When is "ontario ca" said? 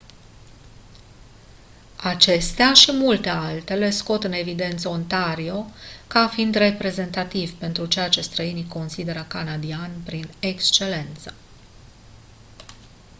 4.89-6.27